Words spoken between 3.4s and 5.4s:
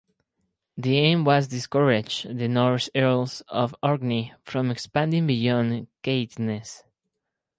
of Orkney from expanding